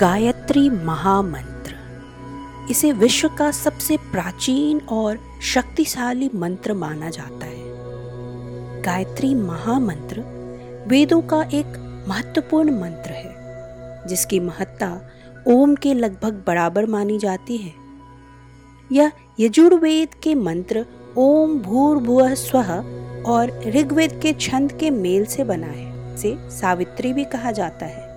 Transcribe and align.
गायत्री 0.00 0.70
महामंत्र। 0.70 1.74
इसे 2.70 2.92
विश्व 2.92 3.28
का 3.28 3.50
सबसे 3.50 3.96
प्राचीन 3.96 4.80
और 4.80 5.18
शक्तिशाली 5.42 6.30
मंत्र 6.34 6.74
माना 6.74 7.10
जाता 7.10 7.46
है। 7.46 8.82
गायत्री 8.82 9.34
महामंत्र 9.34 10.20
वेदों 10.88 11.22
का 11.22 11.42
एक 11.42 11.66
महत्वपूर्ण 12.08 12.80
मंत्र 12.80 13.10
है, 13.10 13.34
जिसकी 14.06 14.40
महत्ता 14.40 15.00
ओम 15.48 15.74
के 15.74 15.94
लगभग 15.94 16.42
बराबर 16.46 16.86
मानी 16.86 17.18
जाती 17.18 17.56
है। 17.56 17.72
यह 18.92 19.12
यजुर्वेद 19.40 20.14
के 20.14 20.34
मंत्र 20.34 20.86
ओम 21.16 21.58
भूर्भुव 21.58 22.34
स्व 22.34 22.58
और 23.26 23.62
ऋग्वेद 23.66 24.20
के 24.22 24.32
छंद 24.32 24.72
के 24.72 24.90
मेल 24.90 25.24
से 25.24 25.44
बना 25.44 25.66
है 25.66 26.16
से 26.16 26.50
सावित्री 26.50 27.12
भी 27.12 27.24
कहा 27.24 27.50
जाता 27.50 27.86
है। 27.86 28.07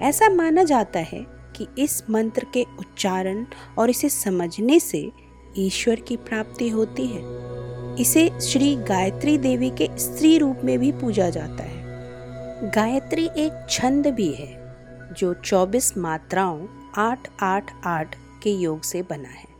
ऐसा 0.00 0.28
माना 0.28 0.62
जाता 0.62 0.98
है 0.98 1.26
कि 1.56 1.66
इस 1.78 2.10
मंत्र 2.10 2.46
के 2.54 2.66
उच्चारण 2.78 3.46
और 3.78 3.90
इसे 3.90 4.08
समझने 4.08 4.80
से 4.80 5.12
ईश्वर 5.58 5.94
की 5.94 6.16
प्राप्ति 6.16 6.68
होती 6.68 7.06
है। 7.06 7.22
इसे 8.00 8.40
श्री 8.40 8.76
गायत्री 8.76 9.38
देवी 9.38 9.70
के 9.70 9.88
स्त्री 9.98 10.38
रूप 10.38 10.60
में 10.64 10.78
भी 10.78 10.92
पूजा 10.92 11.30
जाता 11.30 11.62
है। 11.62 11.86
गायत्री 12.70 13.26
एक 13.26 13.66
छंद 13.70 14.06
भी 14.06 14.32
है, 14.32 14.76
जो 15.18 15.34
24 15.34 15.98
मात्राओं 15.98 16.66
आठ 16.96 17.28
आठ 17.40 17.70
आठ 17.84 18.16
के 18.42 18.50
योग 18.50 18.82
से 18.82 19.02
बना 19.02 19.28
है। 19.28 19.56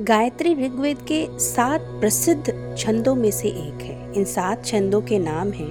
गायत्री 0.00 0.54
ऋग्वेद 0.54 0.98
के 0.98 1.38
सात 1.38 1.80
प्रसिद्ध 1.80 2.76
छंदों 2.78 3.14
में 3.14 3.30
से 3.30 3.48
एक 3.48 3.82
है। 3.82 4.12
इन 4.12 4.24
सात 4.24 4.64
छंदों 4.64 5.02
के 5.02 5.18
नाम 5.18 5.50
हैं 5.50 5.70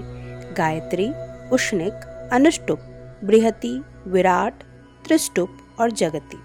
गायत्री, 0.58 1.12
उष्णिक 1.52 2.30
अनुष्टुप 2.34 2.80
बृहति, 3.24 3.84
विराट, 4.08 4.54
त्रिष्टुप 5.06 5.58
और 5.80 5.92
जगति। 5.92 6.38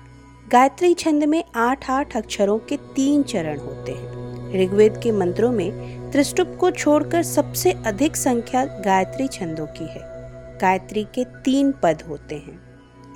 गायत्री 0.52 0.94
छंद 0.94 1.24
में 1.24 1.44
आठ 1.56 1.90
आठ 1.90 2.16
अक्षरों 2.16 2.58
के 2.58 2.76
तीन 2.76 3.22
चरण 3.22 3.58
होते 3.58 3.92
हैं। 3.92 4.16
ऋग्वेद 4.62 5.00
के 5.02 5.12
मंत्रों 5.12 5.52
में 5.52 5.96
त्रिष्टुप 6.10 6.56
को 6.60 6.70
छोड़कर 6.70 7.22
सबसे 7.22 7.72
अधिक 7.72 8.16
संख्या 8.16 8.64
गायत्री 8.64 9.28
छंदों 9.28 9.66
की 9.66 9.84
है। 9.84 10.00
गायत्री 10.58 11.04
के 11.04 11.24
तीन 11.24 11.74
पद 11.82 12.02
होते 12.08 12.34
हैं। 12.34 12.60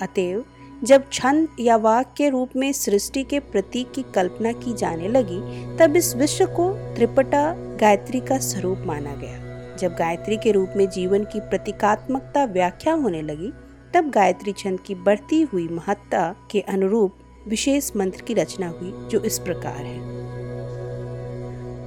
अतएव, 0.01 0.45
जब 0.83 1.03
छंद 1.13 1.47
या 1.59 1.75
वाक 1.75 2.13
के 2.17 2.29
रूप 2.29 2.49
में 2.55 2.73
सृष्टि 2.73 3.23
के 3.23 3.39
प्रतीक 3.39 3.91
की 3.91 4.05
कल्पना 4.15 4.51
की 4.51 4.73
जाने 4.73 5.07
लगी, 5.07 5.67
तब 5.77 5.95
इस 5.95 6.15
विश्व 6.15 6.45
को 6.45 6.95
त्रिपटा 6.95 7.55
गायत्री 7.57 8.19
का 8.19 8.37
स्वरूप 8.37 8.83
माना 8.85 9.15
गया। 9.15 9.50
जब 9.81 9.93
गायत्री 9.93 10.37
के 10.37 10.51
रूप 10.51 10.69
में 10.75 10.89
जीवन 10.89 11.23
की 11.23 11.39
प्रतीकात्मकता 11.39 12.45
व्याख्या 12.45 12.93
होने 12.93 13.21
लगी, 13.21 13.53
तब 13.93 14.09
गायत्री 14.09 14.51
छंद 14.51 14.79
की 14.79 14.95
बढ़ती 14.95 15.41
हुई 15.41 15.67
महत्ता 15.67 16.35
के 16.51 16.59
अनुरूप 16.59 17.13
विशेष 17.47 17.91
मंत्र 17.97 18.21
की 18.21 18.33
रचना 18.33 18.69
हुई, 18.69 19.09
जो 19.09 19.19
इस 19.19 19.39
प्रकार 19.39 19.73
है। 19.73 20.21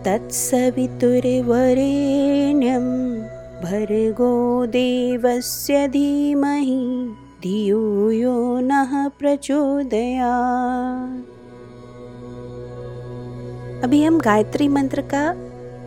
तत्सवितुर्वरेण्यं 0.03 2.83
भर्गो 3.62 4.67
देवस्य 4.67 5.89
धीमहि, 5.89 7.14
धियो 7.42 8.11
यो 8.11 8.61
नः 8.61 9.08
प्रचोदया 9.08 10.34
अभी 13.84 14.05
हम 14.05 14.20
गायत्री 14.20 14.69
मंत्र 14.69 15.03
का 15.14 15.34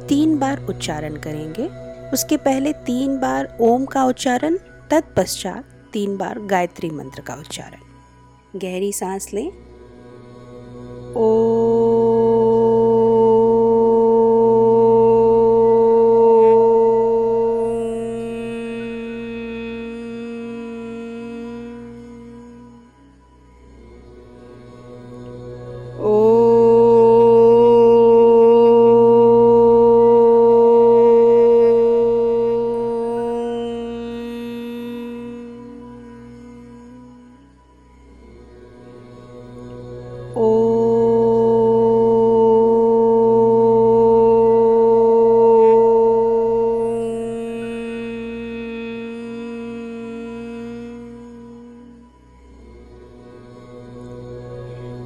तीन 0.07 0.39
बार 0.39 0.65
उच्चारण 0.69 1.15
करेंगे। 1.15 1.86
उसके 2.13 2.37
पहले 2.37 2.73
तीन 2.73 3.17
बार 3.19 3.57
ओम 3.61 3.85
का 3.85 4.05
उच्चारण, 4.05 4.57
तत्पश्चात 4.89 5.89
तीन 5.93 6.17
बार 6.17 6.39
गायत्री 6.39 6.89
मंत्र 6.89 7.21
का 7.21 7.33
उच्चारण। 7.33 7.79
गहरी 8.59 8.91
सांस 8.91 9.33
लें। 9.33 9.47
ओ 11.13 11.66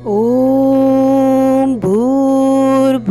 ॐ 0.09 1.73
भूर्भुवस्वः 1.81 3.03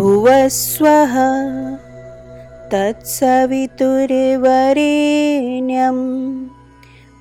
तत्सवितुर्वरेण्यं 2.72 3.60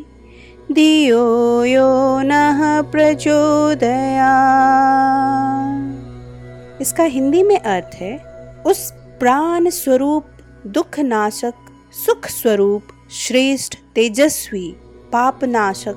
धियो 0.73 1.63
यो 1.63 2.21
नः 2.21 2.81
प्रचोदया 2.81 4.31
इसका 6.81 7.03
हिंदी 7.03 7.43
में 7.43 7.59
अर्थ 7.59 7.95
है, 7.95 8.17
उस 8.65 8.91
प्राण 8.91 9.69
स्वरूप, 9.69 10.25
दुख 10.67 10.99
नाशक, 10.99 11.53
सुख 12.05 12.27
स्वरूप, 12.27 12.83
श्रेष्ठ, 13.11 13.77
तेजस्वी, 13.95 14.75
पाप 15.13 15.43
नाशक, 15.43 15.95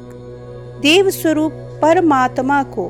देव 0.83 1.11
स्वरूप, 1.11 1.53
परमात्मा 1.83 2.63
को 2.63 2.89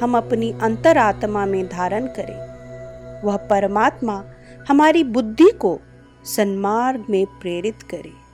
हम 0.00 0.16
अपनी 0.16 0.54
अंतरात्मा 0.62 1.46
में 1.46 1.66
धारण 1.66 2.06
करें। 2.06 3.22
वह 3.22 3.36
परमात्मा 3.36 4.24
हमारी 4.68 5.04
बुद्धि 5.04 5.50
को 5.50 5.80
सन्मार्ग 6.24 7.04
में 7.10 7.26
प्रेरित 7.26 7.82
करे। 7.82 8.26